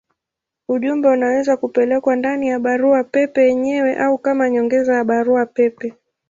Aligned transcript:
Ujumbe 0.67 1.07
unaweza 1.09 1.57
kupelekwa 1.57 2.15
ndani 2.15 2.47
ya 2.47 2.59
barua 2.59 3.03
pepe 3.03 3.45
yenyewe 3.47 3.95
au 3.95 4.17
kama 4.17 4.49
nyongeza 4.49 4.95
ya 4.95 5.03
barua 5.03 5.45
pepe. 5.45 5.93